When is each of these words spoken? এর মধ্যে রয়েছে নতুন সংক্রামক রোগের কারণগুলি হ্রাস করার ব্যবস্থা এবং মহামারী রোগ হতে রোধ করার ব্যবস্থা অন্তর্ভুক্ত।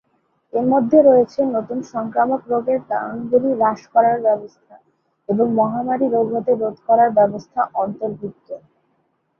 এর 0.53 0.65
মধ্যে 0.65 0.97
রয়েছে 1.01 1.39
নতুন 1.55 1.79
সংক্রামক 1.93 2.41
রোগের 2.51 2.81
কারণগুলি 2.89 3.49
হ্রাস 3.53 3.81
করার 3.93 4.17
ব্যবস্থা 4.27 4.75
এবং 5.29 5.45
মহামারী 5.59 6.07
রোগ 6.07 6.27
হতে 6.35 6.51
রোধ 6.55 6.77
করার 6.87 7.09
ব্যবস্থা 7.17 7.61
অন্তর্ভুক্ত। 7.75 8.47